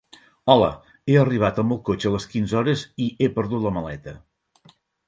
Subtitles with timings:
[0.53, 0.69] Hola,
[1.09, 4.21] he arribat amb el cotxe de les quinze hores i he perdut la maleta.